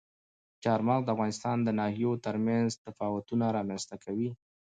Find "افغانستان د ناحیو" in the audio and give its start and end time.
1.15-2.11